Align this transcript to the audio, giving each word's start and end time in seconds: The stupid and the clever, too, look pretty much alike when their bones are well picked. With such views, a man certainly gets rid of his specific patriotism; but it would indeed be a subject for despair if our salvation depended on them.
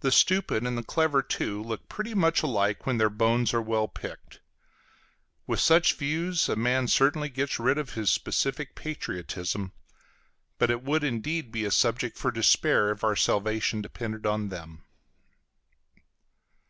The 0.00 0.12
stupid 0.12 0.66
and 0.66 0.76
the 0.76 0.82
clever, 0.82 1.22
too, 1.22 1.62
look 1.62 1.88
pretty 1.88 2.12
much 2.12 2.42
alike 2.42 2.84
when 2.84 2.98
their 2.98 3.08
bones 3.08 3.54
are 3.54 3.62
well 3.62 3.88
picked. 3.88 4.40
With 5.46 5.60
such 5.60 5.94
views, 5.94 6.50
a 6.50 6.56
man 6.56 6.88
certainly 6.88 7.30
gets 7.30 7.58
rid 7.58 7.78
of 7.78 7.94
his 7.94 8.10
specific 8.10 8.74
patriotism; 8.74 9.72
but 10.58 10.70
it 10.70 10.82
would 10.82 11.02
indeed 11.04 11.50
be 11.52 11.64
a 11.64 11.70
subject 11.70 12.18
for 12.18 12.30
despair 12.30 12.90
if 12.90 13.02
our 13.02 13.16
salvation 13.16 13.80
depended 13.80 14.26
on 14.26 14.50
them. 14.50 14.84